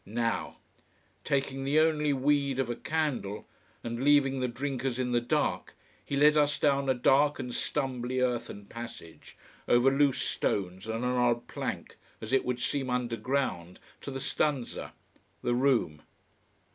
Now! 0.03 0.57
Taking 1.23 1.63
the 1.63 1.79
only 1.79 2.11
weed 2.11 2.57
of 2.57 2.71
a 2.71 2.75
candle, 2.75 3.47
and 3.83 4.03
leaving 4.03 4.39
the 4.39 4.47
drinkers 4.47 4.97
in 4.97 5.11
the 5.11 5.21
dark, 5.21 5.75
he 6.03 6.15
led 6.17 6.35
us 6.35 6.57
down 6.57 6.89
a 6.89 6.95
dark 6.95 7.37
and 7.37 7.53
stumbly 7.53 8.19
earthen 8.19 8.65
passage, 8.65 9.37
over 9.67 9.91
loose 9.95 10.23
stones 10.23 10.87
and 10.87 11.05
an 11.05 11.11
odd 11.11 11.45
plank, 11.47 11.97
as 12.19 12.33
it 12.33 12.43
would 12.43 12.59
seem 12.59 12.89
underground, 12.89 13.79
to 14.01 14.09
the 14.09 14.19
stanza: 14.19 14.93
the 15.43 15.53
room. 15.53 16.01